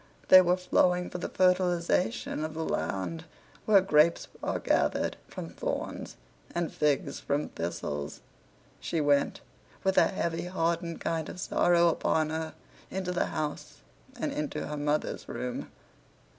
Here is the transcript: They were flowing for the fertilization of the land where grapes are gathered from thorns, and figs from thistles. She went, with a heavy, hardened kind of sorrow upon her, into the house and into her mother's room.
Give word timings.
They 0.29 0.41
were 0.41 0.57
flowing 0.57 1.11
for 1.11 1.19
the 1.19 1.29
fertilization 1.29 2.43
of 2.43 2.55
the 2.55 2.65
land 2.65 3.25
where 3.65 3.81
grapes 3.81 4.27
are 4.41 4.57
gathered 4.57 5.15
from 5.27 5.49
thorns, 5.51 6.15
and 6.55 6.73
figs 6.73 7.19
from 7.19 7.49
thistles. 7.49 8.21
She 8.79 8.99
went, 8.99 9.41
with 9.83 9.99
a 9.99 10.07
heavy, 10.07 10.45
hardened 10.47 11.01
kind 11.01 11.29
of 11.29 11.39
sorrow 11.39 11.87
upon 11.89 12.31
her, 12.31 12.55
into 12.89 13.11
the 13.11 13.27
house 13.27 13.81
and 14.19 14.31
into 14.31 14.65
her 14.65 14.75
mother's 14.75 15.29
room. 15.29 15.69